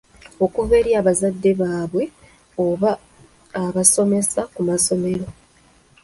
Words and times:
Okuva 0.45 0.73
eri 0.79 0.91
abazadde 0.99 1.51
baabwe 1.59 2.03
oba 2.65 2.91
abasomesa 3.63 4.41
ku 4.53 4.61
masomero. 4.69 5.25